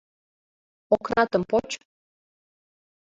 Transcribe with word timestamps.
—Окнатым 0.93 1.43
поч! 1.49 1.69